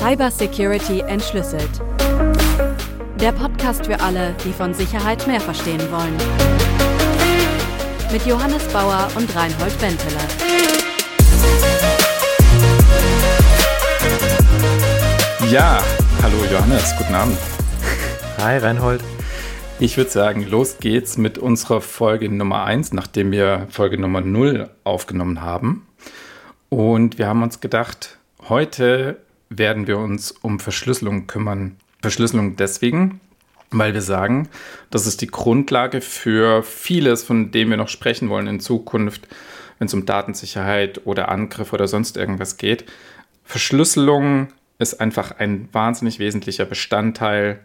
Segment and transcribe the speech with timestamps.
[0.00, 1.68] Cybersecurity entschlüsselt.
[3.20, 6.16] Der Podcast für alle, die von Sicherheit mehr verstehen wollen.
[8.10, 10.24] Mit Johannes Bauer und Reinhold Benteler.
[15.50, 15.82] Ja,
[16.22, 17.36] hallo Johannes, guten Abend.
[18.38, 19.04] Hi Reinhold.
[19.80, 24.70] Ich würde sagen, los geht's mit unserer Folge Nummer 1, nachdem wir Folge Nummer 0
[24.82, 25.86] aufgenommen haben.
[26.70, 28.16] Und wir haben uns gedacht,
[28.48, 29.18] heute
[29.50, 31.76] werden wir uns um Verschlüsselung kümmern.
[32.00, 33.20] Verschlüsselung deswegen,
[33.70, 34.48] weil wir sagen,
[34.90, 39.28] das ist die Grundlage für vieles, von dem wir noch sprechen wollen in Zukunft,
[39.78, 42.84] wenn es um Datensicherheit oder Angriff oder sonst irgendwas geht.
[43.44, 47.60] Verschlüsselung ist einfach ein wahnsinnig wesentlicher Bestandteil,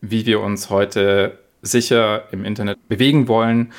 [0.00, 3.72] wie wir uns heute sicher im Internet bewegen wollen.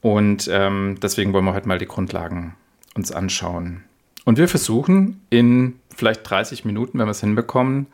[0.00, 2.54] Und ähm, deswegen wollen wir heute mal die Grundlagen
[2.94, 3.84] uns anschauen.
[4.24, 7.86] Und wir versuchen in vielleicht 30 Minuten, wenn wir es hinbekommen,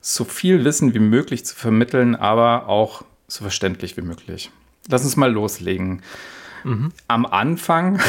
[0.00, 4.50] so viel Wissen wie möglich zu vermitteln, aber auch so verständlich wie möglich.
[4.88, 6.02] Lass uns mal loslegen.
[6.62, 6.92] Mhm.
[7.08, 8.00] Am Anfang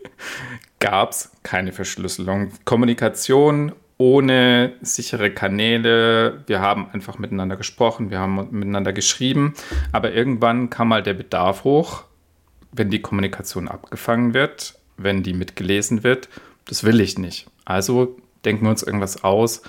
[0.78, 2.52] gab es keine Verschlüsselung.
[2.64, 6.44] Kommunikation ohne sichere Kanäle.
[6.46, 9.54] Wir haben einfach miteinander gesprochen, wir haben miteinander geschrieben,
[9.92, 12.04] aber irgendwann kam mal der Bedarf hoch,
[12.72, 16.28] wenn die Kommunikation abgefangen wird, wenn die mitgelesen wird.
[16.68, 17.48] Das will ich nicht.
[17.64, 19.62] Also denken wir uns irgendwas aus,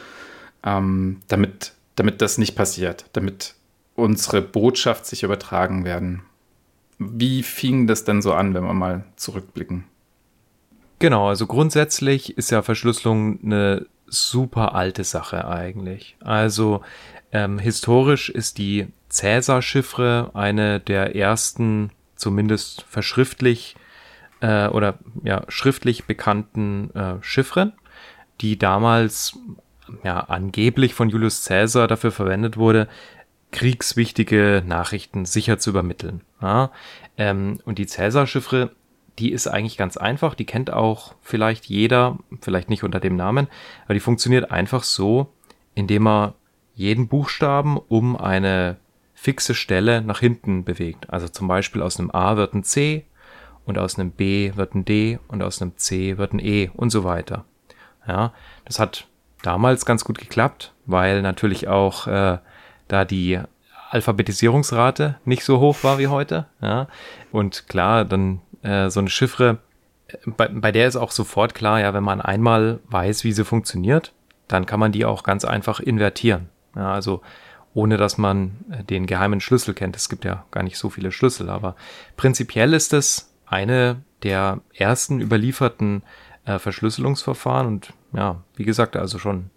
[0.64, 3.56] ähm, damit, damit das nicht passiert, damit
[3.96, 6.22] unsere Botschaft sich übertragen werden.
[7.00, 9.86] Wie fing das denn so an, wenn wir mal zurückblicken?
[11.00, 16.18] Genau, also grundsätzlich ist ja Verschlüsselung eine super alte Sache eigentlich.
[16.20, 16.82] Also
[17.32, 23.76] ähm, historisch ist die Cäsar-Chiffre eine der ersten, zumindest verschriftlich
[24.42, 27.74] äh, oder ja, schriftlich bekannten äh, Chiffren,
[28.42, 29.38] die damals
[30.04, 32.88] ja angeblich von Julius Caesar dafür verwendet wurde,
[33.52, 36.22] kriegswichtige Nachrichten sicher zu übermitteln.
[36.42, 36.72] Ja?
[37.18, 38.72] Ähm, und die Cäsar-Chiffre
[39.20, 40.34] die ist eigentlich ganz einfach.
[40.34, 43.48] Die kennt auch vielleicht jeder, vielleicht nicht unter dem Namen,
[43.86, 45.34] aber die funktioniert einfach so,
[45.76, 46.34] indem man
[46.74, 48.78] jeden Buchstaben um eine
[49.14, 51.10] fixe Stelle nach hinten bewegt.
[51.10, 53.06] Also zum Beispiel aus einem A wird ein C
[53.70, 56.90] und aus einem B wird ein D und aus einem C wird ein E und
[56.90, 57.46] so weiter.
[58.08, 58.34] Ja,
[58.66, 59.06] das hat
[59.44, 62.40] damals ganz gut geklappt, weil natürlich auch äh,
[62.88, 63.40] da die
[63.92, 66.48] Alphabetisierungsrate nicht so hoch war wie heute.
[66.62, 66.88] Ja,
[67.32, 69.60] und klar, dann äh, so eine Chiffre,
[70.26, 74.14] bei, bei der ist auch sofort klar, ja, wenn man einmal weiß, wie sie funktioniert,
[74.48, 76.50] dann kann man die auch ganz einfach invertieren.
[76.76, 77.22] Ja, also
[77.76, 79.96] ohne dass man äh, den geheimen Schlüssel kennt.
[79.96, 81.76] Es gibt ja gar nicht so viele Schlüssel, aber
[82.18, 86.04] prinzipiell ist es eine der ersten überlieferten
[86.46, 89.50] äh, Verschlüsselungsverfahren und ja, wie gesagt, also schon,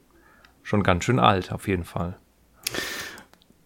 [0.62, 2.16] schon ganz schön alt auf jeden Fall.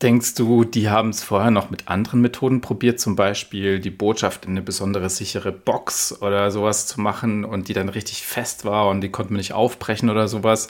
[0.03, 4.45] Denkst du, die haben es vorher noch mit anderen Methoden probiert, zum Beispiel die Botschaft
[4.45, 8.89] in eine besondere sichere Box oder sowas zu machen und die dann richtig fest war
[8.89, 10.69] und die konnte man nicht aufbrechen oder sowas?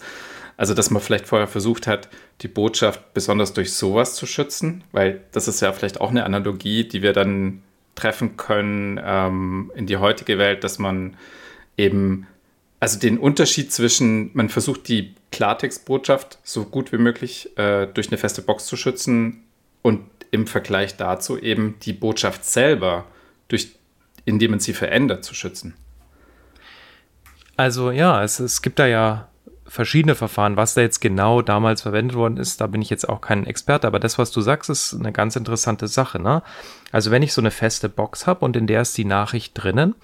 [0.56, 2.08] Also, dass man vielleicht vorher versucht hat,
[2.40, 6.88] die Botschaft besonders durch sowas zu schützen, weil das ist ja vielleicht auch eine Analogie,
[6.88, 7.62] die wir dann
[7.96, 11.16] treffen können ähm, in die heutige Welt, dass man
[11.76, 12.28] eben
[12.78, 18.18] also den Unterschied zwischen, man versucht die Klartextbotschaft so gut wie möglich äh, durch eine
[18.18, 19.42] feste Box zu schützen
[19.82, 23.06] und im Vergleich dazu eben die Botschaft selber,
[23.48, 23.74] durch,
[24.24, 25.74] indem man sie verändert, zu schützen.
[27.56, 29.28] Also ja, es, es gibt da ja
[29.68, 30.56] verschiedene Verfahren.
[30.56, 33.86] Was da jetzt genau damals verwendet worden ist, da bin ich jetzt auch kein Experte,
[33.86, 36.20] aber das, was du sagst, ist eine ganz interessante Sache.
[36.20, 36.42] Ne?
[36.92, 39.94] Also wenn ich so eine feste Box habe und in der ist die Nachricht drinnen,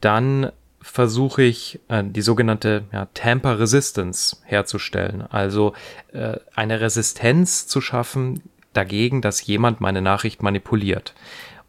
[0.00, 5.24] dann versuche ich äh, die sogenannte ja, Tamper Resistance herzustellen.
[5.30, 5.74] Also
[6.12, 8.42] äh, eine Resistenz zu schaffen
[8.72, 11.14] dagegen, dass jemand meine Nachricht manipuliert.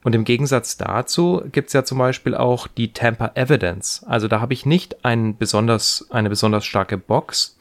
[0.03, 4.03] Und im Gegensatz dazu gibt es ja zum Beispiel auch die Tamper Evidence.
[4.07, 7.57] Also da habe ich nicht ein besonders, eine besonders starke Box,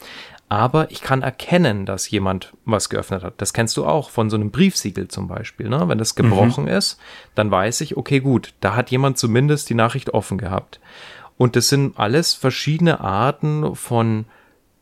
[0.48, 3.34] aber ich kann erkennen, dass jemand was geöffnet hat.
[3.38, 5.68] Das kennst du auch von so einem Briefsiegel zum Beispiel.
[5.68, 5.88] Ne?
[5.88, 6.70] Wenn das gebrochen mhm.
[6.70, 6.98] ist,
[7.34, 10.80] dann weiß ich, okay, gut, da hat jemand zumindest die Nachricht offen gehabt.
[11.36, 14.24] Und das sind alles verschiedene Arten von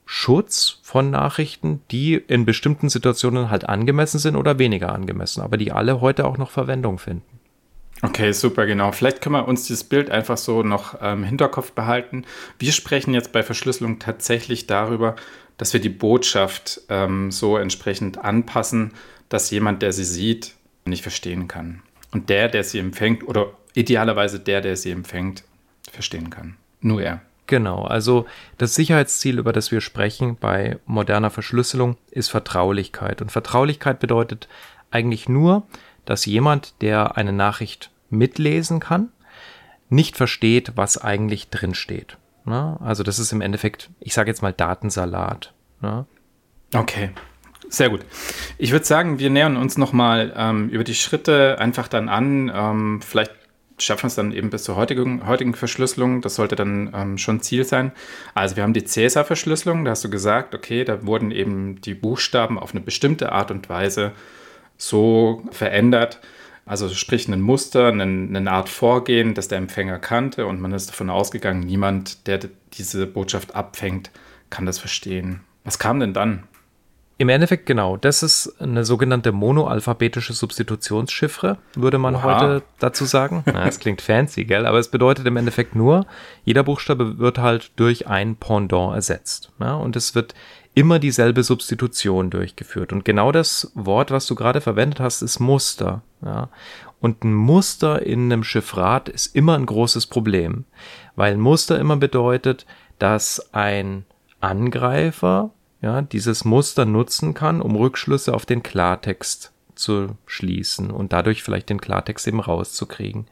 [0.05, 5.73] Schutz von Nachrichten, die in bestimmten Situationen halt angemessen sind oder weniger angemessen, aber die
[5.73, 7.36] alle heute auch noch Verwendung finden.
[8.03, 8.93] Okay, super, genau.
[8.93, 12.25] Vielleicht können wir uns dieses Bild einfach so noch im ähm, Hinterkopf behalten.
[12.59, 15.17] Wir sprechen jetzt bei Verschlüsselung tatsächlich darüber,
[15.57, 18.93] dass wir die Botschaft ähm, so entsprechend anpassen,
[19.29, 20.55] dass jemand, der sie sieht,
[20.85, 21.83] nicht verstehen kann.
[22.13, 25.45] Und der, der sie empfängt, oder idealerweise der, der sie empfängt,
[25.91, 26.57] verstehen kann.
[26.81, 27.23] Nur er.
[27.47, 28.27] Genau, also
[28.59, 33.23] das Sicherheitsziel, über das wir sprechen bei moderner Verschlüsselung, ist Vertraulichkeit.
[33.23, 34.49] Und Vertraulichkeit bedeutet
[34.91, 35.67] eigentlich nur,
[36.07, 39.11] dass jemand, der eine Nachricht mitlesen kann,
[39.89, 42.17] nicht versteht, was eigentlich drin steht.
[42.45, 42.77] Ne?
[42.81, 45.53] Also das ist im Endeffekt, ich sage jetzt mal Datensalat.
[45.81, 46.07] Ne?
[46.75, 47.11] Okay,
[47.69, 48.01] sehr gut.
[48.59, 52.51] Ich würde sagen, wir nähern uns nochmal ähm, über die Schritte einfach dann an.
[52.55, 53.33] Ähm, vielleicht
[53.79, 56.23] schaffen wir es dann eben bis zur heutigen, heutigen Verschlüsselung.
[56.23, 57.93] Das sollte dann ähm, schon Ziel sein.
[58.35, 59.85] Also wir haben die Cäsar-Verschlüsselung.
[59.85, 63.69] Da hast du gesagt, okay, da wurden eben die Buchstaben auf eine bestimmte Art und
[63.69, 64.13] Weise
[64.77, 66.21] so verändert,
[66.67, 70.91] also sprich ein Muster, eine, eine Art Vorgehen, das der Empfänger kannte und man ist
[70.91, 72.41] davon ausgegangen, niemand, der
[72.73, 74.11] diese Botschaft abfängt,
[74.51, 75.41] kann das verstehen.
[75.65, 76.45] Was kam denn dann?
[77.19, 82.23] Im Endeffekt genau, das ist eine sogenannte monoalphabetische Substitutionschiffre, würde man Oha.
[82.23, 83.43] heute dazu sagen.
[83.47, 84.67] Na, das klingt fancy, gell?
[84.67, 86.05] Aber es bedeutet im Endeffekt nur,
[86.45, 89.51] jeder Buchstabe wird halt durch ein Pendant ersetzt.
[89.61, 89.75] Ja?
[89.75, 90.35] Und es wird
[90.77, 92.93] immer dieselbe Substitution durchgeführt.
[92.93, 96.03] Und genau das Wort, was du gerade verwendet hast, ist Muster.
[96.23, 96.51] Ja?
[97.01, 100.67] Und ein Muster in einem Chiffrat ist immer ein großes Problem,
[101.17, 102.67] weil ein Muster immer bedeutet,
[102.99, 104.05] dass ein
[104.41, 105.51] Angreifer
[105.81, 111.71] ja, dieses Muster nutzen kann, um Rückschlüsse auf den Klartext zu schließen und dadurch vielleicht
[111.71, 113.29] den Klartext eben rauszukriegen.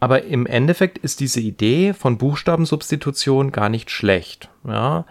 [0.00, 4.48] Aber im Endeffekt ist diese Idee von Buchstabensubstitution gar nicht schlecht.
[4.66, 5.04] Ja,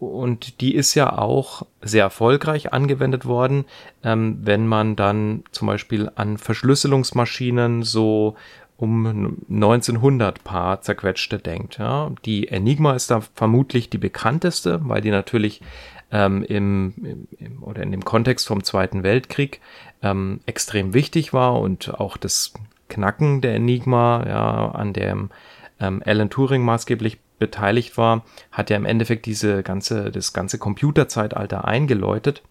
[0.00, 3.66] und die ist ja auch sehr erfolgreich angewendet worden,
[4.02, 8.34] ähm, wenn man dann zum Beispiel an Verschlüsselungsmaschinen so
[8.78, 11.78] um 1900 paar zerquetschte denkt.
[11.78, 12.10] Ja.
[12.24, 15.60] Die Enigma ist da vermutlich die bekannteste, weil die natürlich
[16.10, 19.60] ähm, im, im, oder in dem Kontext vom Zweiten Weltkrieg
[20.02, 22.54] ähm, extrem wichtig war und auch das
[22.88, 25.30] Knacken der Enigma, ja, an dem
[25.78, 31.64] ähm, Alan Turing maßgeblich beteiligt war, hat ja im Endeffekt diese ganze, das ganze Computerzeitalter
[31.64, 32.42] eingeläutet.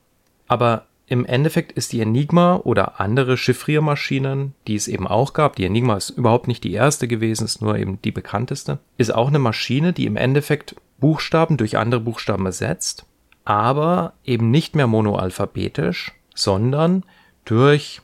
[0.48, 5.66] Aber im Endeffekt ist die Enigma oder andere Chiffriermaschinen, die es eben auch gab, die
[5.66, 9.40] Enigma ist überhaupt nicht die erste gewesen, ist nur eben die bekannteste, ist auch eine
[9.40, 13.06] Maschine, die im Endeffekt Buchstaben durch andere Buchstaben ersetzt,
[13.44, 17.04] aber eben nicht mehr monoalphabetisch, sondern
[17.46, 18.02] durch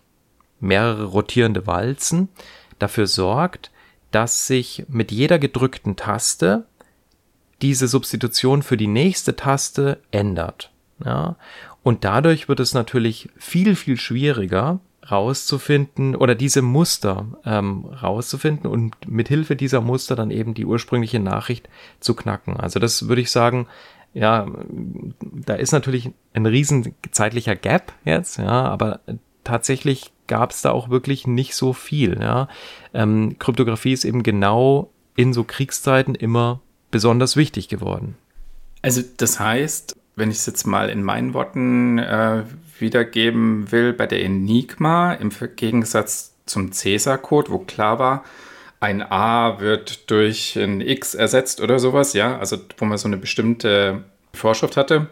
[0.60, 2.30] mehrere rotierende Walzen
[2.80, 3.70] dafür sorgt,
[4.10, 6.66] dass sich mit jeder gedrückten Taste
[7.62, 10.72] diese Substitution für die nächste Taste ändert.
[11.04, 11.36] Ja?
[11.84, 14.80] Und dadurch wird es natürlich viel, viel schwieriger
[15.10, 21.19] rauszufinden oder diese Muster ähm, rauszufinden und mit Hilfe dieser Muster dann eben die ursprüngliche
[21.19, 21.69] Nachricht
[22.00, 22.57] zu knacken.
[22.57, 23.68] Also das würde ich sagen,
[24.13, 24.48] ja,
[25.22, 29.01] da ist natürlich ein riesen zeitlicher Gap jetzt, ja, aber
[29.44, 32.19] tatsächlich gab es da auch wirklich nicht so viel.
[32.19, 32.48] Ja.
[32.94, 36.62] Ähm, Kryptographie ist eben genau in so Kriegszeiten immer
[36.95, 38.15] besonders wichtig geworden.
[38.81, 42.44] Also das heißt, wenn ich es jetzt mal in meinen Worten äh,
[42.80, 48.24] wiedergeben will, bei der Enigma im Gegensatz zum Cäsar-Code, wo klar war,
[48.80, 53.18] ein A wird durch ein X ersetzt oder sowas, ja, also wo man so eine
[53.18, 55.07] bestimmte Vorschrift hatte.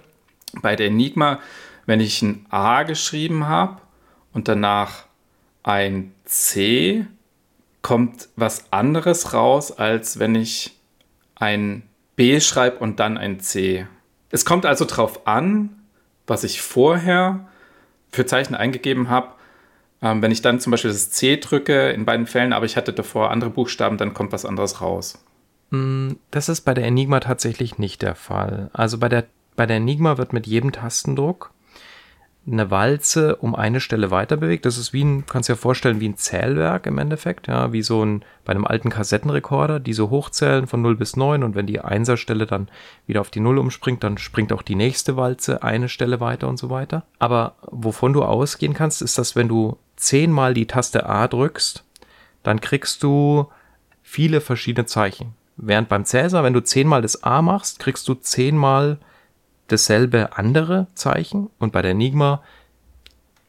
[0.61, 1.41] Bei der Enigma,
[1.85, 3.81] wenn ich ein A geschrieben habe
[4.31, 5.03] und danach
[5.63, 7.07] ein C,
[7.81, 10.72] kommt was anderes raus, als wenn ich
[11.43, 11.83] ein
[12.15, 13.85] B schreibe und dann ein C.
[14.29, 15.69] Es kommt also darauf an,
[16.25, 17.47] was ich vorher
[18.11, 19.33] für Zeichen eingegeben habe.
[20.01, 22.93] Ähm, wenn ich dann zum Beispiel das C drücke in beiden Fällen, aber ich hatte
[22.93, 25.23] davor andere Buchstaben, dann kommt was anderes raus.
[25.69, 28.69] Mm, das ist bei der Enigma tatsächlich nicht der Fall.
[28.73, 29.25] Also bei der,
[29.55, 31.51] bei der Enigma wird mit jedem Tastendruck
[32.45, 34.65] eine Walze um eine Stelle weiter bewegt.
[34.65, 38.03] Das ist wie ein, kannst dir vorstellen, wie ein Zählwerk im Endeffekt, ja, wie so
[38.03, 41.79] ein, bei einem alten Kassettenrekorder, die so hochzählen von 0 bis 9 und wenn die
[41.79, 42.67] Einserstelle dann
[43.07, 46.57] wieder auf die 0 umspringt, dann springt auch die nächste Walze eine Stelle weiter und
[46.57, 47.05] so weiter.
[47.17, 51.85] Aber wovon du ausgehen kannst, ist, dass wenn du zehnmal die Taste A drückst,
[52.43, 53.47] dann kriegst du
[54.01, 55.33] viele verschiedene Zeichen.
[55.55, 58.97] Während beim Cäsar, wenn du zehnmal das A machst, kriegst du zehnmal
[59.67, 62.41] dasselbe andere Zeichen und bei der Enigma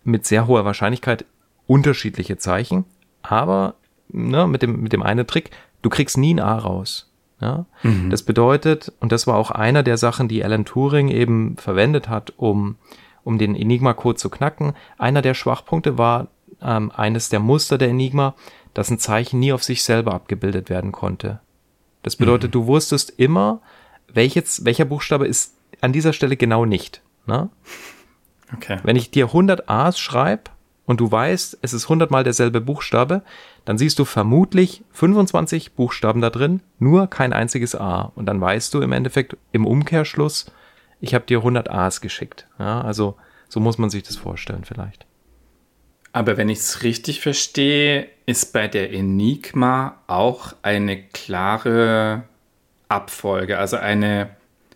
[0.04, 1.24] mit sehr hoher Wahrscheinlichkeit
[1.66, 2.84] unterschiedliche Zeichen.
[3.22, 3.74] Aber
[4.08, 5.50] ne, mit, dem, mit dem einen Trick,
[5.82, 7.10] du kriegst nie ein A raus.
[7.40, 7.66] Ja?
[7.82, 8.10] Mhm.
[8.10, 12.32] Das bedeutet, und das war auch einer der Sachen, die Alan Turing eben verwendet hat,
[12.36, 12.76] um,
[13.24, 14.74] um den Enigma-Code zu knacken.
[14.98, 16.28] Einer der Schwachpunkte war
[16.62, 18.34] ähm, eines der Muster der Enigma,
[18.72, 21.40] dass ein Zeichen nie auf sich selber abgebildet werden konnte.
[22.02, 22.52] Das bedeutet, mhm.
[22.52, 23.60] du wusstest immer,
[24.12, 25.53] welches, welcher Buchstabe ist
[25.84, 27.02] an dieser Stelle genau nicht.
[27.26, 27.48] Ne?
[28.52, 28.78] Okay.
[28.82, 30.50] Wenn ich dir 100 A's schreibe,
[30.86, 33.22] und du weißt, es ist hundertmal derselbe Buchstabe,
[33.64, 38.12] dann siehst du vermutlich 25 Buchstaben da drin, nur kein einziges A.
[38.14, 40.46] Und dann weißt du im Endeffekt im Umkehrschluss,
[41.00, 42.46] ich habe dir 100 A's geschickt.
[42.58, 43.16] Ja, also
[43.48, 45.06] so muss man sich das vorstellen vielleicht.
[46.12, 52.24] Aber wenn ich es richtig verstehe, ist bei der Enigma auch eine klare
[52.88, 53.58] Abfolge.
[53.58, 54.30] Also eine,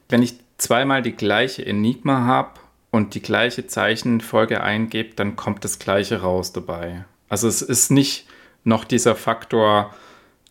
[0.08, 2.60] wenn ich zweimal die gleiche Enigma habe
[2.90, 7.04] und die gleiche Zeichenfolge eingebe, dann kommt das gleiche raus dabei.
[7.28, 8.26] Also es ist nicht
[8.64, 9.94] noch dieser Faktor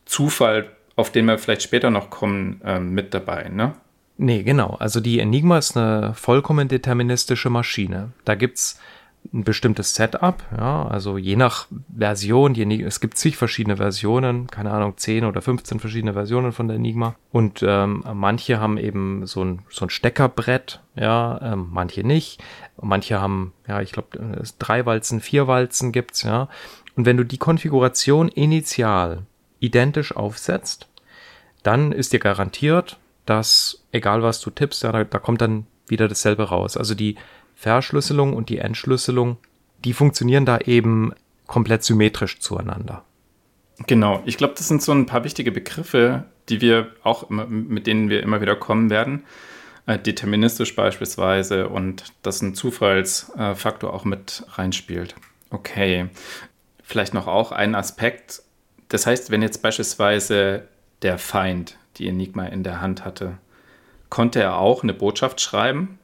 [0.05, 3.73] Zufall, auf den wir vielleicht später noch kommen, äh, mit dabei, ne?
[4.19, 4.75] Nee, genau.
[4.79, 8.13] Also die Enigma ist eine vollkommen deterministische Maschine.
[8.25, 8.79] Da gibt es
[9.33, 14.71] ein bestimmtes Setup, ja, also je nach Version, je, es gibt zig verschiedene Versionen, keine
[14.71, 17.15] Ahnung, 10 oder 15 verschiedene Versionen von der Enigma.
[17.31, 22.41] Und ähm, manche haben eben so ein, so ein Steckerbrett, ja, ähm, manche nicht,
[22.81, 26.47] manche haben, ja, ich glaube, drei Walzen, vier Walzen gibt's, ja,
[26.95, 29.23] und wenn du die Konfiguration initial
[29.59, 30.87] identisch aufsetzt,
[31.63, 36.07] dann ist dir garantiert, dass egal was du tippst, ja, da, da kommt dann wieder
[36.07, 36.77] dasselbe raus.
[36.77, 37.17] Also die
[37.57, 39.37] Verschlüsselung und die Entschlüsselung,
[39.83, 41.11] die funktionieren da eben
[41.47, 43.03] komplett symmetrisch zueinander.
[43.87, 48.09] Genau, ich glaube, das sind so ein paar wichtige Begriffe, die wir auch mit denen
[48.09, 49.23] wir immer wieder kommen werden.
[49.87, 55.15] Äh, deterministisch beispielsweise und dass ein Zufallsfaktor auch mit reinspielt.
[55.49, 56.09] Okay,
[56.83, 58.43] vielleicht noch auch ein Aspekt.
[58.89, 60.67] Das heißt, wenn jetzt beispielsweise
[61.01, 63.39] der Feind die Enigma in der Hand hatte,
[64.09, 65.97] konnte er auch eine Botschaft schreiben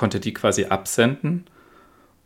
[0.00, 1.44] konnte die quasi absenden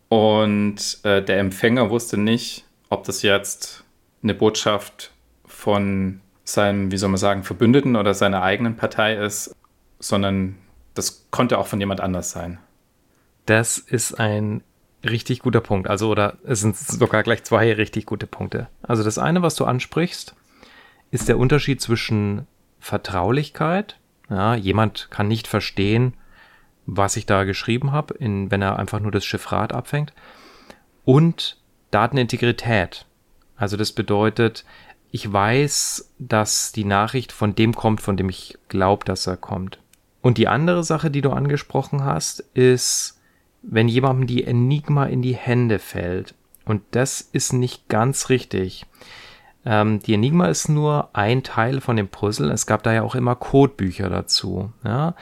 [0.08, 3.82] und äh, der Empfänger wusste nicht, ob das jetzt
[4.22, 5.12] eine Botschaft
[5.44, 9.56] von seinem, wie soll man sagen, Verbündeten oder seiner eigenen Partei ist,
[9.98, 10.54] sondern
[10.94, 12.58] das konnte auch von jemand anders sein.
[13.44, 14.62] Das ist ein
[15.02, 15.90] richtig guter Punkt.
[15.90, 18.68] Also, oder es sind sogar gleich zwei richtig gute Punkte.
[18.82, 20.36] Also, das eine, was du ansprichst,
[21.10, 22.46] ist der Unterschied zwischen
[22.78, 23.98] Vertraulichkeit.
[24.30, 26.14] Ja, jemand kann nicht verstehen,
[26.86, 30.12] was ich da geschrieben habe, wenn er einfach nur das Chiffrat abfängt.
[31.04, 31.58] Und
[31.90, 33.06] Datenintegrität.
[33.56, 34.64] Also das bedeutet,
[35.10, 39.78] ich weiß, dass die Nachricht von dem kommt, von dem ich glaube, dass er kommt.
[40.22, 43.20] Und die andere Sache, die du angesprochen hast, ist,
[43.62, 46.34] wenn jemandem die Enigma in die Hände fällt.
[46.64, 48.86] Und das ist nicht ganz richtig.
[49.66, 52.50] Ähm, die Enigma ist nur ein Teil von dem Puzzle.
[52.50, 54.72] Es gab da ja auch immer Codebücher dazu.
[54.82, 55.14] Ja?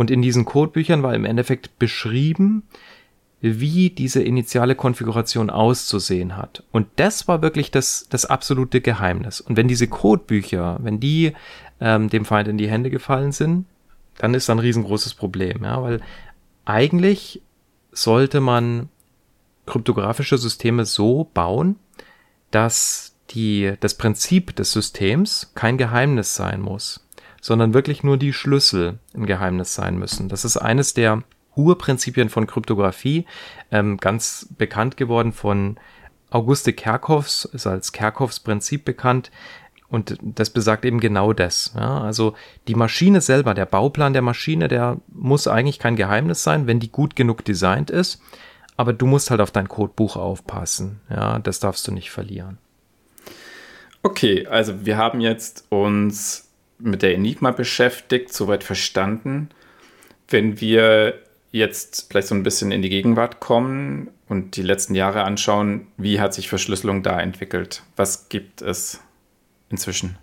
[0.00, 2.62] Und in diesen Codebüchern war im Endeffekt beschrieben,
[3.42, 6.62] wie diese initiale Konfiguration auszusehen hat.
[6.72, 9.42] Und das war wirklich das, das absolute Geheimnis.
[9.42, 11.34] Und wenn diese Codebücher, wenn die
[11.82, 13.66] ähm, dem Feind in die Hände gefallen sind,
[14.16, 16.00] dann ist da ein riesengroßes Problem, ja, weil
[16.64, 17.42] eigentlich
[17.92, 18.88] sollte man
[19.66, 21.76] kryptografische Systeme so bauen,
[22.50, 27.04] dass die, das Prinzip des Systems kein Geheimnis sein muss
[27.40, 30.28] sondern wirklich nur die Schlüssel ein Geheimnis sein müssen.
[30.28, 31.22] Das ist eines der
[31.56, 33.26] Urprinzipien von Kryptographie,
[33.70, 35.78] ähm, ganz bekannt geworden von
[36.30, 39.30] Auguste Kerckhoffs, ist als Kerckhoffs Prinzip bekannt.
[39.88, 41.72] Und das besagt eben genau das.
[41.74, 42.34] Ja, also
[42.68, 46.92] die Maschine selber, der Bauplan der Maschine, der muss eigentlich kein Geheimnis sein, wenn die
[46.92, 48.22] gut genug designt ist.
[48.76, 51.00] Aber du musst halt auf dein Codebuch aufpassen.
[51.10, 52.58] Ja, das darfst du nicht verlieren.
[54.02, 56.49] Okay, also wir haben jetzt uns
[56.80, 59.50] mit der Enigma beschäftigt, soweit verstanden.
[60.28, 61.14] Wenn wir
[61.52, 66.20] jetzt vielleicht so ein bisschen in die Gegenwart kommen und die letzten Jahre anschauen, wie
[66.20, 67.82] hat sich Verschlüsselung da entwickelt?
[67.96, 69.00] Was gibt es
[69.68, 70.16] inzwischen?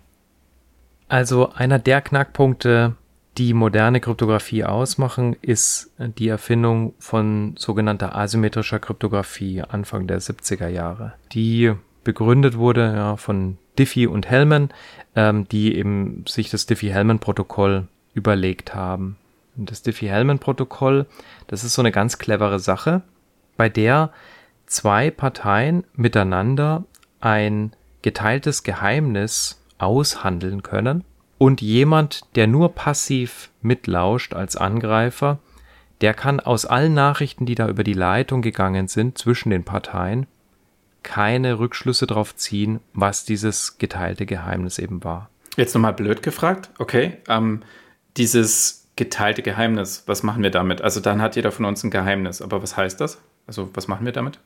[1.08, 2.94] Also einer der Knackpunkte,
[3.36, 11.14] die moderne Kryptographie ausmachen, ist die Erfindung von sogenannter asymmetrischer Kryptographie Anfang der 70er Jahre,
[11.32, 11.72] die
[12.04, 14.70] begründet wurde ja, von Diffie und Hellman,
[15.14, 19.16] ähm, die eben sich das Diffie-Hellman-Protokoll überlegt haben.
[19.56, 21.06] Und das Diffie-Hellman-Protokoll,
[21.46, 23.02] das ist so eine ganz clevere Sache,
[23.56, 24.10] bei der
[24.66, 26.84] zwei Parteien miteinander
[27.20, 31.04] ein geteiltes Geheimnis aushandeln können
[31.38, 35.38] und jemand, der nur passiv mitlauscht als Angreifer,
[36.00, 40.26] der kann aus allen Nachrichten, die da über die Leitung gegangen sind zwischen den Parteien,
[41.02, 45.30] keine Rückschlüsse darauf ziehen, was dieses geteilte Geheimnis eben war.
[45.56, 47.62] Jetzt nochmal blöd gefragt, okay, ähm,
[48.16, 50.82] dieses geteilte Geheimnis, was machen wir damit?
[50.82, 53.18] Also dann hat jeder von uns ein Geheimnis, aber was heißt das?
[53.46, 54.38] Also was machen wir damit?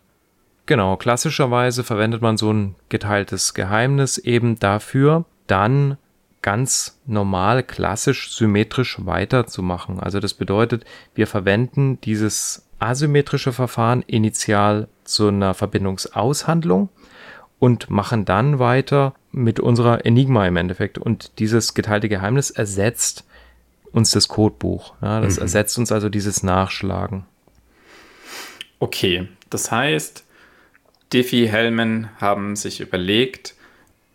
[0.67, 5.97] Genau, klassischerweise verwendet man so ein geteiltes Geheimnis eben dafür, dann
[6.41, 10.01] ganz normal, klassisch, symmetrisch weiterzumachen.
[10.01, 16.89] Also das bedeutet, wir verwenden dieses asymmetrische Verfahren initial zu einer Verbindungsaushandlung
[17.59, 20.99] und machen dann weiter mit unserer Enigma im Endeffekt.
[20.99, 23.25] Und dieses geteilte Geheimnis ersetzt
[23.93, 24.95] uns das Codebuch.
[25.01, 25.43] Ja, das mhm.
[25.43, 27.25] ersetzt uns also dieses Nachschlagen.
[28.79, 30.25] Okay, das heißt,
[31.13, 33.55] Diffie Hellman haben sich überlegt,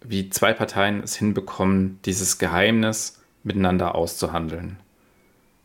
[0.03, 4.77] wie zwei Parteien es hinbekommen, dieses Geheimnis miteinander auszuhandeln.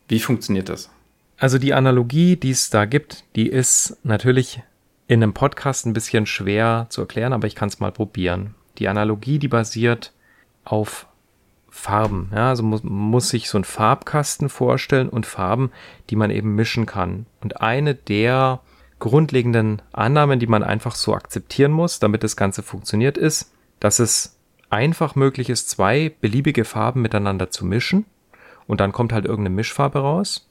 [0.07, 0.89] Wie funktioniert das?
[1.37, 4.61] Also die Analogie, die es da gibt, die ist natürlich
[5.07, 8.55] in einem Podcast ein bisschen schwer zu erklären, aber ich kann es mal probieren.
[8.77, 10.13] Die Analogie, die basiert
[10.63, 11.07] auf
[11.69, 12.29] Farben.
[12.33, 15.71] Ja, also muss, muss sich so ein Farbkasten vorstellen und Farben,
[16.09, 17.25] die man eben mischen kann.
[17.41, 18.61] Und eine der
[18.99, 24.37] grundlegenden Annahmen, die man einfach so akzeptieren muss, damit das Ganze funktioniert, ist, dass es
[24.69, 28.05] einfach möglich ist, zwei beliebige Farben miteinander zu mischen
[28.65, 30.47] und dann kommt halt irgendeine Mischfarbe raus.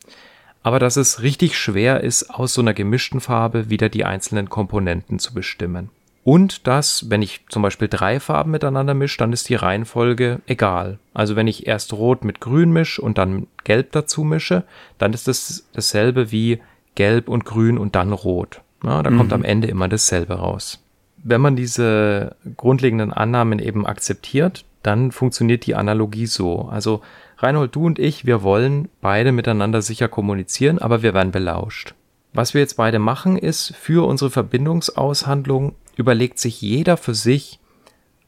[0.63, 5.19] Aber dass es richtig schwer ist, aus so einer gemischten Farbe wieder die einzelnen Komponenten
[5.19, 5.91] zu bestimmen.
[6.25, 11.01] Und dass, wenn ich zum Beispiel drei Farben miteinander mische, dann ist die Reihenfolge egal.
[11.15, 14.63] Also wenn ich erst Rot mit Grün mische und dann Gelb dazu mische,
[14.99, 16.61] dann ist das dasselbe wie
[16.95, 18.61] Gelb und Grün und dann Rot.
[18.85, 19.19] Ja, da mhm.
[19.19, 20.81] kommt am Ende immer dasselbe raus.
[21.25, 26.69] Wenn man diese grundlegenden Annahmen eben akzeptiert, dann funktioniert die Analogie so.
[26.71, 27.01] Also
[27.43, 31.95] Reinhold, du und ich, wir wollen beide miteinander sicher kommunizieren, aber wir werden belauscht.
[32.33, 37.59] Was wir jetzt beide machen, ist, für unsere Verbindungsaushandlung überlegt sich jeder für sich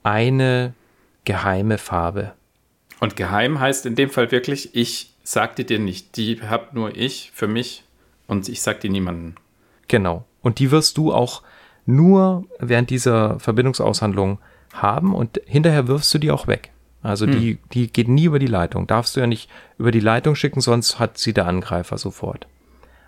[0.02, 0.74] eine
[1.24, 2.32] geheime Farbe.
[3.00, 7.30] Und geheim heißt in dem Fall wirklich, ich sagte dir nicht, die hab nur ich
[7.34, 7.84] für mich
[8.26, 9.36] und ich sag dir niemanden.
[9.88, 10.24] Genau.
[10.42, 11.42] Und die wirst du auch
[11.86, 14.38] nur während dieser Verbindungsaushandlung
[14.74, 16.73] haben und hinterher wirfst du die auch weg.
[17.04, 17.32] Also hm.
[17.38, 18.88] die, die geht nie über die Leitung.
[18.88, 22.48] Darfst du ja nicht über die Leitung schicken, sonst hat sie der Angreifer sofort.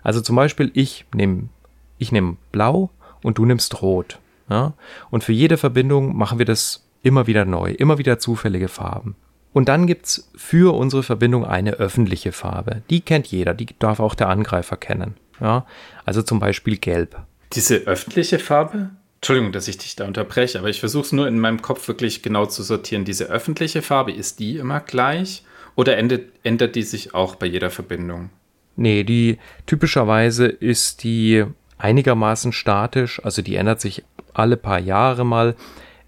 [0.03, 1.49] Also zum Beispiel, ich nehme
[1.97, 2.91] ich nehm blau
[3.23, 4.19] und du nimmst rot.
[4.49, 4.73] Ja?
[5.09, 9.15] Und für jede Verbindung machen wir das immer wieder neu, immer wieder zufällige Farben.
[9.51, 12.83] Und dann gibt's für unsere Verbindung eine öffentliche Farbe.
[12.89, 15.15] Die kennt jeder, die darf auch der Angreifer kennen.
[15.41, 15.65] Ja?
[16.05, 17.19] Also zum Beispiel gelb.
[17.53, 18.91] Diese öffentliche Farbe?
[19.17, 22.21] Entschuldigung, dass ich dich da unterbreche, aber ich versuche es nur in meinem Kopf wirklich
[22.21, 23.03] genau zu sortieren.
[23.03, 25.43] Diese öffentliche Farbe, ist die immer gleich
[25.75, 28.29] oder ändert, ändert die sich auch bei jeder Verbindung?
[28.75, 31.45] Nee, die typischerweise ist die
[31.79, 34.03] einigermaßen statisch, also die ändert sich
[34.33, 35.55] alle paar Jahre mal.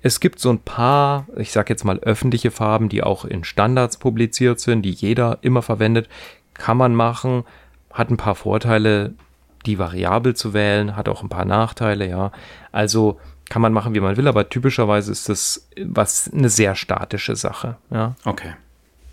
[0.01, 3.97] Es gibt so ein paar, ich sag jetzt mal öffentliche Farben, die auch in Standards
[3.97, 6.07] publiziert sind, die jeder immer verwendet.
[6.53, 7.43] Kann man machen,
[7.91, 9.13] hat ein paar Vorteile,
[9.69, 12.31] die variabel zu wählen, hat auch ein paar Nachteile, ja.
[12.71, 17.35] Also kann man machen, wie man will, aber typischerweise ist das was eine sehr statische
[17.35, 18.15] Sache, ja.
[18.25, 18.53] Okay,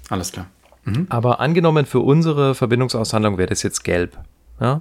[0.08, 0.46] alles klar.
[0.84, 1.06] Mhm.
[1.10, 4.18] Aber angenommen für unsere Verbindungsaushandlung wäre das jetzt gelb,
[4.60, 4.80] ja.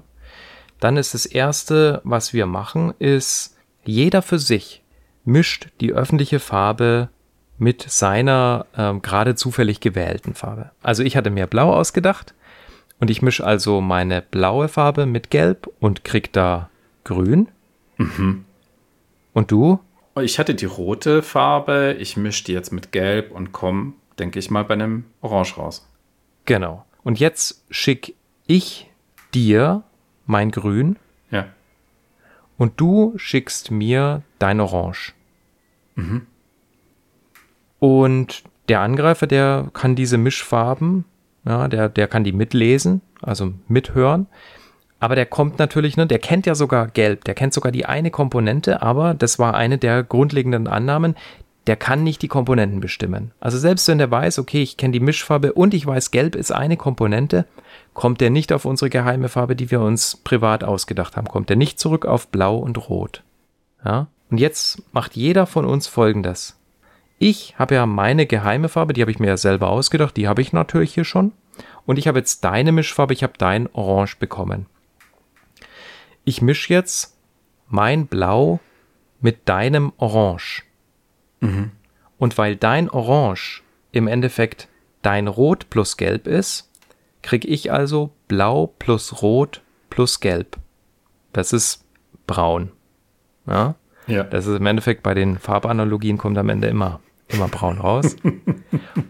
[0.79, 4.83] Dann ist das erste, was wir machen, ist jeder für sich
[5.23, 7.09] mischt die öffentliche Farbe
[7.57, 10.71] mit seiner ähm, gerade zufällig gewählten Farbe.
[10.83, 12.34] Also ich hatte mir blau ausgedacht
[12.99, 16.69] und ich mische also meine blaue Farbe mit Gelb und krieg da
[17.03, 17.49] Grün.
[17.97, 18.45] Mhm.
[19.33, 19.79] Und du?
[20.21, 24.49] Ich hatte die rote Farbe, ich mische die jetzt mit Gelb und komme, denke ich
[24.49, 25.87] mal, bei einem Orange raus.
[26.45, 26.85] Genau.
[27.03, 28.13] Und jetzt schicke
[28.47, 28.89] ich
[29.33, 29.83] dir
[30.25, 30.97] mein Grün.
[31.31, 31.47] Ja.
[32.57, 35.13] Und du schickst mir dein Orange.
[35.95, 36.27] Mhm.
[37.79, 41.05] Und der Angreifer, der kann diese Mischfarben
[41.45, 44.27] ja, der, der kann die mitlesen, also mithören.
[44.99, 48.11] Aber der kommt natürlich, ne, der kennt ja sogar Gelb, der kennt sogar die eine
[48.11, 51.15] Komponente, aber das war eine der grundlegenden Annahmen,
[51.67, 53.31] der kann nicht die Komponenten bestimmen.
[53.39, 56.51] Also selbst wenn der weiß, okay, ich kenne die Mischfarbe und ich weiß, Gelb ist
[56.51, 57.45] eine Komponente,
[57.93, 61.55] kommt der nicht auf unsere geheime Farbe, die wir uns privat ausgedacht haben, kommt der
[61.55, 63.23] nicht zurück auf Blau und Rot.
[63.83, 64.07] Ja?
[64.29, 66.54] Und jetzt macht jeder von uns Folgendes.
[67.17, 70.41] Ich habe ja meine geheime Farbe, die habe ich mir ja selber ausgedacht, die habe
[70.41, 71.31] ich natürlich hier schon.
[71.85, 74.65] Und ich habe jetzt deine Mischfarbe, ich habe dein Orange bekommen.
[76.25, 77.17] Ich mische jetzt
[77.67, 78.59] mein Blau
[79.21, 80.63] mit deinem Orange.
[81.39, 81.71] Mhm.
[82.17, 84.67] Und weil dein Orange im Endeffekt
[85.01, 86.71] dein Rot plus Gelb ist,
[87.21, 90.57] kriege ich also Blau plus Rot plus Gelb.
[91.31, 91.85] Das ist
[92.27, 92.71] braun.
[93.47, 93.75] Ja?
[94.07, 94.23] ja.
[94.23, 98.15] Das ist im Endeffekt bei den Farbanalogien kommt am Ende immer immer braun raus.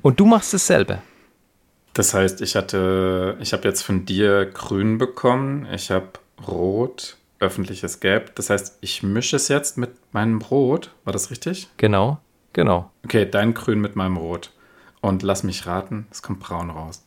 [0.02, 1.02] Und du machst dasselbe.
[1.94, 6.10] Das heißt, ich hatte, ich habe jetzt von dir grün bekommen, ich habe
[6.46, 8.36] rot, öffentliches Gelb.
[8.36, 10.92] Das heißt, ich mische es jetzt mit meinem Rot.
[11.06, 11.70] War das richtig?
[11.78, 12.20] Genau,
[12.54, 12.92] genau.
[13.06, 14.52] Okay, dein Grün mit meinem Rot.
[15.02, 17.04] Und lass mich raten, es kommt braun raus.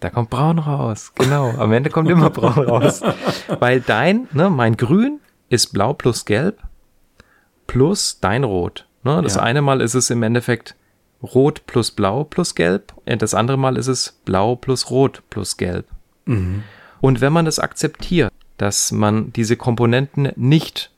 [0.00, 1.50] Da kommt braun raus, genau.
[1.56, 3.02] Am Ende kommt immer braun raus.
[3.60, 6.58] Weil dein, ne, mein Grün ist blau plus gelb
[7.66, 8.86] plus dein Rot.
[9.06, 9.22] Ne?
[9.22, 9.42] Das Ja.
[9.42, 10.74] eine Mal ist es im Endeffekt
[11.22, 12.92] Rot plus Blau plus Gelb.
[13.06, 15.86] Und das andere Mal ist es Blau plus Rot plus Gelb.
[16.26, 20.90] Und wenn man das akzeptiert, dass man diese Komponenten nicht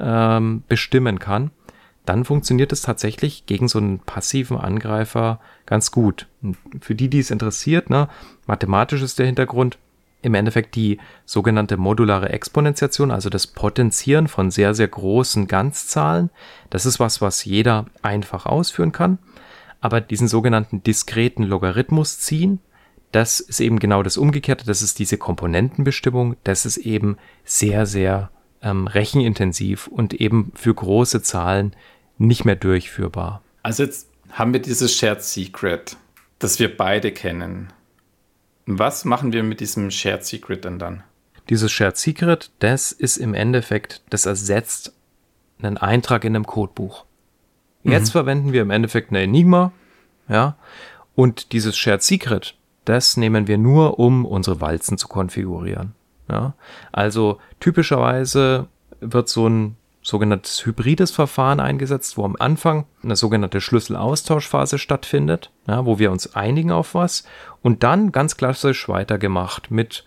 [0.00, 1.50] ähm, bestimmen kann,
[2.06, 6.26] dann funktioniert es tatsächlich gegen so einen passiven Angreifer ganz gut.
[6.42, 8.08] Und für die, die es interessiert, ne,
[8.46, 9.76] mathematisch ist der Hintergrund
[10.22, 16.30] im Endeffekt die sogenannte modulare Exponentiation, also das Potenzieren von sehr, sehr großen Ganzzahlen.
[16.68, 19.18] Das ist was, was jeder einfach ausführen kann.
[19.80, 22.60] Aber diesen sogenannten diskreten Logarithmus ziehen,
[23.12, 24.66] das ist eben genau das Umgekehrte.
[24.66, 26.36] Das ist diese Komponentenbestimmung.
[26.44, 28.30] Das ist eben sehr, sehr
[28.62, 31.74] ähm, rechenintensiv und eben für große Zahlen
[32.18, 33.42] nicht mehr durchführbar.
[33.62, 35.96] Also jetzt haben wir dieses Shared Secret,
[36.38, 37.72] das wir beide kennen.
[38.78, 41.02] Was machen wir mit diesem Shared Secret denn dann?
[41.48, 44.92] Dieses Shared Secret, das ist im Endeffekt, das ersetzt
[45.60, 47.04] einen Eintrag in einem Codebuch.
[47.82, 49.72] Jetzt verwenden wir im Endeffekt eine Enigma,
[50.28, 50.56] ja,
[51.14, 55.94] und dieses Shared Secret, das nehmen wir nur, um unsere Walzen zu konfigurieren.
[56.28, 56.54] Ja.
[56.92, 58.68] Also typischerweise
[59.00, 65.84] wird so ein sogenanntes hybrides Verfahren eingesetzt, wo am Anfang eine sogenannte Schlüsselaustauschphase stattfindet, ja,
[65.84, 67.24] wo wir uns einigen auf was
[67.62, 70.04] und dann ganz klassisch weitergemacht mit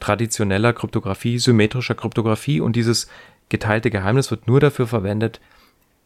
[0.00, 3.08] traditioneller Kryptographie, symmetrischer Kryptographie und dieses
[3.48, 5.40] geteilte Geheimnis wird nur dafür verwendet,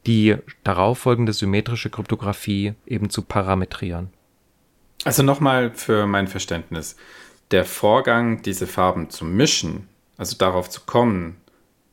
[0.06, 4.10] die darauffolgende symmetrische Kryptographie eben zu parametrieren.
[5.04, 6.96] Also nochmal für mein Verständnis.
[7.50, 11.36] Der Vorgang, diese Farben zu mischen, also darauf zu kommen,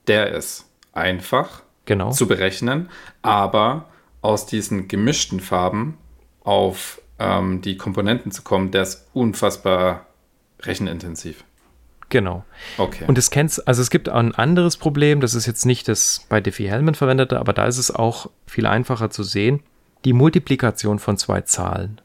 [0.08, 0.67] der ist
[0.98, 2.12] einfach Genau.
[2.12, 2.90] zu berechnen,
[3.22, 3.86] aber
[4.22, 5.98] aus diesen gemischten Farben
[6.44, 10.06] auf ähm, die Komponenten zu kommen, der ist unfassbar
[10.62, 11.44] rechenintensiv.
[12.10, 12.44] Genau.
[12.78, 13.06] Okay.
[13.08, 16.40] Und es kennt, also es gibt ein anderes Problem, das ist jetzt nicht das bei
[16.40, 19.62] Diffie-Hellman verwendete, aber da ist es auch viel einfacher zu sehen.
[20.06, 22.00] Die Multiplikation von zwei Zahlen,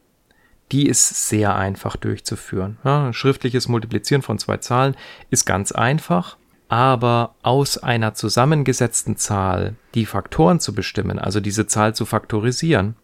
[0.73, 2.79] die ist sehr einfach durchzuführen.
[2.85, 4.97] Ja, schriftliches Multiplizieren von zwei Zahlen
[5.31, 6.37] ist ganz einfach,
[6.73, 12.97] aber aus einer zusammengesetzten Zahl die Faktoren zu bestimmen, also diese Zahl zu faktorisieren,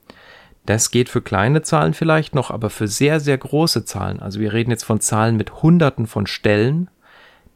[0.64, 4.54] das geht für kleine Zahlen vielleicht noch, aber für sehr, sehr große Zahlen, also wir
[4.54, 6.88] reden jetzt von Zahlen mit Hunderten von Stellen,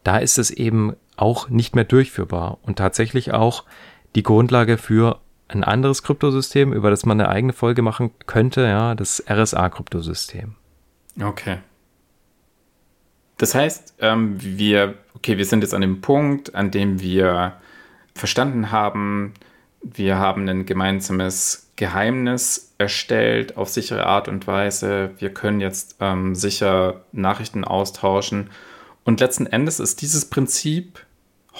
[0.04, 3.64] da ist es eben auch nicht mehr durchführbar und tatsächlich auch
[4.14, 8.94] die Grundlage für ein anderes Kryptosystem, über das man eine eigene Folge machen könnte, ja,
[8.94, 10.56] das RSA-Kryptosystem.
[11.18, 11.60] Okay.
[13.38, 17.54] Das heißt, ähm, wir, okay, wir sind jetzt an dem Punkt, an dem wir
[18.12, 19.34] verstanden haben,
[19.80, 25.12] wir haben ein gemeinsames Geheimnis erstellt auf sichere Art und Weise.
[25.18, 28.50] Wir können jetzt ähm, sicher Nachrichten austauschen.
[29.04, 31.06] Und letzten Endes ist dieses Prinzip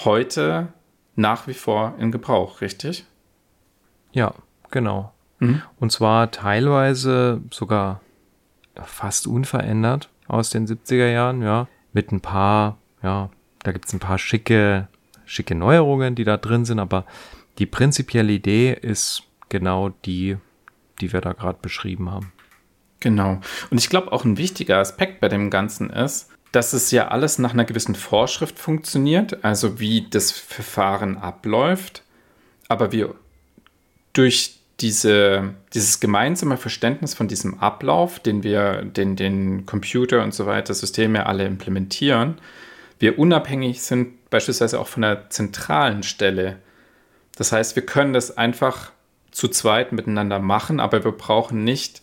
[0.03, 0.67] heute
[1.15, 3.05] nach wie vor in Gebrauch, richtig?
[4.11, 4.33] Ja,
[4.71, 5.13] genau.
[5.79, 8.01] Und zwar teilweise sogar
[8.75, 13.29] fast unverändert aus den 70er Jahren, ja, mit ein paar, ja,
[13.63, 14.87] da gibt es ein paar schicke,
[15.25, 17.05] schicke Neuerungen, die da drin sind, aber
[17.59, 20.37] die prinzipielle Idee ist genau die,
[21.01, 22.31] die wir da gerade beschrieben haben.
[22.99, 23.39] Genau.
[23.69, 27.39] Und ich glaube, auch ein wichtiger Aspekt bei dem Ganzen ist, dass es ja alles
[27.39, 32.03] nach einer gewissen Vorschrift funktioniert, also wie das Verfahren abläuft,
[32.69, 33.15] aber wir
[34.13, 40.45] durch diese, dieses gemeinsame Verständnis von diesem Ablauf, den wir, den, den Computer und so
[40.45, 42.37] weiter, Systeme alle implementieren,
[43.03, 46.59] wir unabhängig sind beispielsweise auch von der zentralen Stelle.
[47.35, 48.93] Das heißt, wir können das einfach
[49.29, 52.01] zu zweit miteinander machen, aber wir brauchen nicht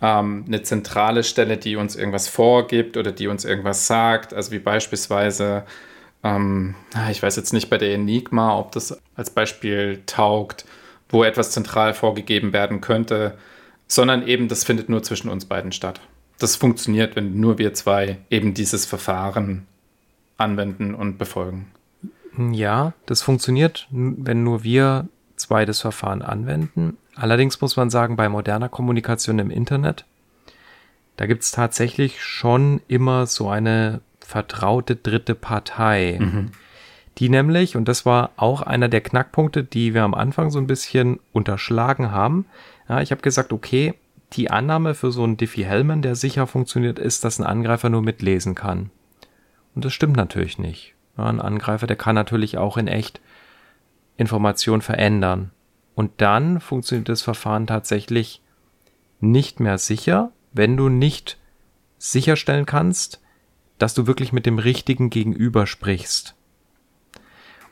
[0.00, 4.32] ähm, eine zentrale Stelle, die uns irgendwas vorgibt oder die uns irgendwas sagt.
[4.32, 5.64] Also wie beispielsweise,
[6.22, 6.76] ähm,
[7.10, 10.66] ich weiß jetzt nicht bei der Enigma, ob das als Beispiel taugt,
[11.08, 13.36] wo etwas zentral vorgegeben werden könnte,
[13.88, 16.00] sondern eben das findet nur zwischen uns beiden statt.
[16.38, 19.66] Das funktioniert, wenn nur wir zwei eben dieses Verfahren
[20.38, 21.66] anwenden und befolgen.
[22.52, 26.96] Ja, das funktioniert, wenn nur wir zwei das Verfahren anwenden.
[27.16, 30.04] Allerdings muss man sagen, bei moderner Kommunikation im Internet,
[31.16, 36.20] da gibt es tatsächlich schon immer so eine vertraute dritte Partei,
[37.18, 40.68] die nämlich, und das war auch einer der Knackpunkte, die wir am Anfang so ein
[40.68, 42.46] bisschen unterschlagen haben,
[42.88, 43.94] ja, ich habe gesagt, okay,
[44.34, 48.54] die Annahme für so einen Diffie-Hellman, der sicher funktioniert, ist, dass ein Angreifer nur mitlesen
[48.54, 48.90] kann.
[49.78, 50.96] Und das stimmt natürlich nicht.
[51.16, 53.20] Ja, ein Angreifer, der kann natürlich auch in echt
[54.16, 55.52] Informationen verändern.
[55.94, 58.42] Und dann funktioniert das Verfahren tatsächlich
[59.20, 61.38] nicht mehr sicher, wenn du nicht
[61.96, 63.20] sicherstellen kannst,
[63.78, 66.34] dass du wirklich mit dem richtigen Gegenüber sprichst.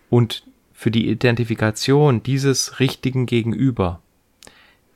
[0.09, 4.01] Und für die Identifikation dieses richtigen Gegenüber,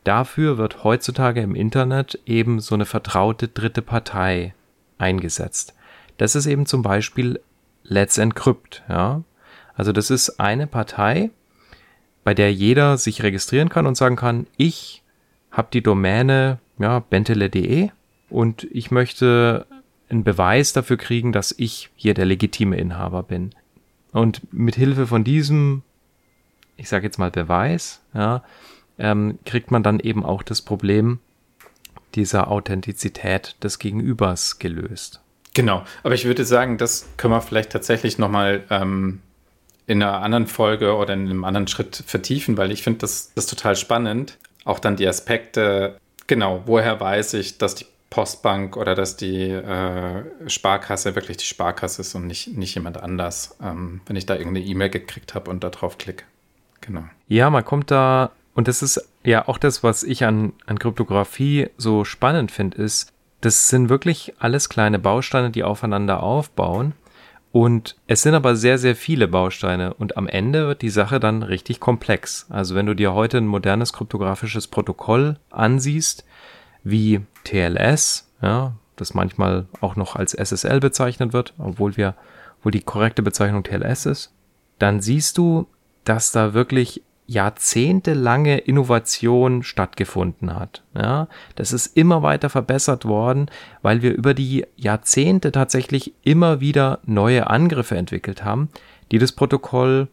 [0.05, 4.55] dafür wird heutzutage im Internet eben so eine vertraute dritte Partei
[4.99, 5.75] eingesetzt.
[6.20, 7.40] Das ist eben zum Beispiel
[7.83, 9.22] Let's Encrypt, ja.
[9.74, 11.30] Also das ist eine Partei,
[12.24, 15.02] bei der jeder sich registrieren kann und sagen kann, ich
[15.50, 17.88] habe die Domäne ja, bentele.de
[18.28, 19.64] und ich möchte
[20.11, 23.54] einen Beweis dafür kriegen, dass ich hier der legitime Inhaber bin.
[24.12, 25.80] Und mit Hilfe von diesem,
[26.76, 28.42] ich sage jetzt mal Beweis, ja,
[28.98, 31.18] ähm, kriegt man dann eben auch das Problem
[32.14, 35.22] dieser Authentizität des Gegenübers gelöst.
[35.55, 39.21] Genau, aber ich würde sagen, das können wir vielleicht tatsächlich nochmal ähm,
[39.87, 43.47] in einer anderen Folge oder in einem anderen Schritt vertiefen, weil ich finde das, das
[43.47, 44.39] total spannend.
[44.65, 50.25] Auch dann die Aspekte, genau, woher weiß ich, dass die Postbank oder dass die äh,
[50.49, 54.67] Sparkasse wirklich die Sparkasse ist und nicht, nicht jemand anders, ähm, wenn ich da irgendeine
[54.67, 56.25] E-Mail gekriegt habe und da drauf klicke.
[56.81, 57.05] Genau.
[57.29, 61.71] Ja, man kommt da, und das ist ja auch das, was ich an, an Kryptographie
[61.77, 66.92] so spannend finde, ist, das sind wirklich alles kleine Bausteine, die aufeinander aufbauen.
[67.53, 71.42] Und es sind aber sehr, sehr viele Bausteine und am Ende wird die Sache dann
[71.42, 72.46] richtig komplex.
[72.48, 76.24] Also wenn du dir heute ein modernes kryptografisches Protokoll ansiehst,
[76.85, 82.14] wie TLS, ja, das manchmal auch noch als SSL bezeichnet wird, obwohl wir,
[82.62, 84.33] wo die korrekte Bezeichnung TLS ist,
[84.79, 85.66] dann siehst du,
[86.05, 90.83] dass da wirklich jahrzehntelange Innovation stattgefunden hat.
[90.97, 93.47] Ja, das ist immer weiter verbessert worden,
[93.83, 98.69] weil wir über die Jahrzehnte tatsächlich immer wieder neue Angriffe entwickelt haben,
[99.12, 100.09] die das Protokoll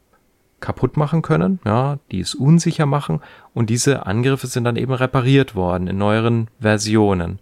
[0.59, 3.21] kaputt machen können, ja, die es unsicher machen
[3.55, 7.39] und diese Angriffe sind dann eben repariert worden in neueren Versionen.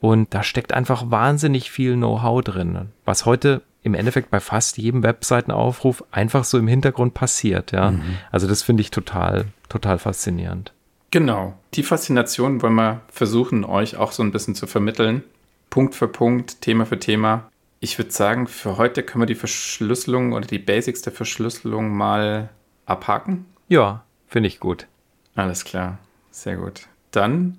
[0.00, 5.02] Und da steckt einfach wahnsinnig viel Know-how drin, was heute im Endeffekt bei fast jedem
[5.02, 7.92] Webseitenaufruf einfach so im Hintergrund passiert, ja.
[7.92, 8.16] Mhm.
[8.32, 10.72] Also das finde ich total, total faszinierend.
[11.10, 11.54] Genau.
[11.74, 15.22] Die Faszination wollen wir versuchen, euch auch so ein bisschen zu vermitteln.
[15.70, 17.50] Punkt für Punkt, Thema für Thema.
[17.78, 22.48] Ich würde sagen, für heute können wir die Verschlüsselung oder die Basics der Verschlüsselung mal
[22.86, 23.44] abhaken.
[23.68, 24.86] Ja, finde ich gut.
[25.34, 25.98] Alles klar.
[26.30, 26.88] Sehr gut.
[27.10, 27.58] Dann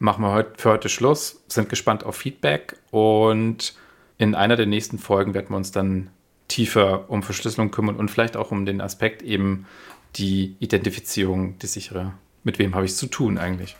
[0.00, 3.74] machen wir heute für heute Schluss, sind gespannt auf Feedback und
[4.22, 6.10] in einer der nächsten Folgen werden wir uns dann
[6.46, 9.66] tiefer um Verschlüsselung kümmern und vielleicht auch um den Aspekt eben
[10.14, 12.12] die Identifizierung, die sichere.
[12.44, 13.76] Mit wem habe ich es zu tun eigentlich?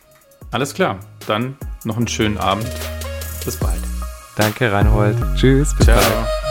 [0.50, 2.66] Alles klar, dann noch einen schönen Abend.
[3.44, 3.83] Bis bald.
[4.37, 5.16] Danke, Reinhold.
[5.37, 5.96] Tschüss, bis Ciao.
[5.96, 6.41] bald.